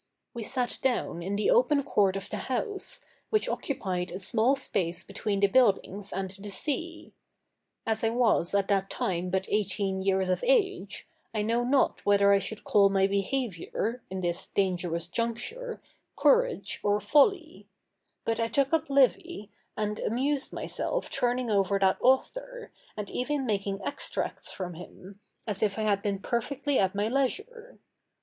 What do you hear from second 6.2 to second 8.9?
the sea. As I was at that